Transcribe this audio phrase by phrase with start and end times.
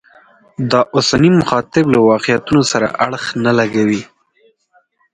[0.71, 4.01] د اوسني مخاطب له واقعیتونو سره اړخ نه لګوي.